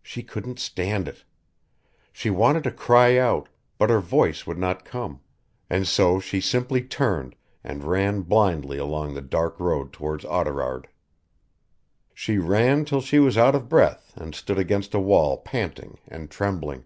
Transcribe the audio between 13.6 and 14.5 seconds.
breath and